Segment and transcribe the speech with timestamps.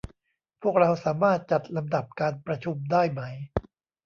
[0.61, 3.21] พวกเราสามารถจัดลำดับการประชุมได้ไหม